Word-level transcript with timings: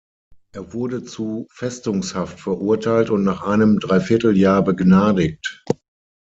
Er 0.55 0.73
wurde 0.73 1.03
zu 1.03 1.45
Festungshaft 1.51 2.39
verurteilt 2.39 3.11
und 3.11 3.21
nach 3.23 3.43
einem 3.43 3.77
dreiviertel 3.79 4.35
Jahr 4.35 4.63
begnadigt. 4.63 5.63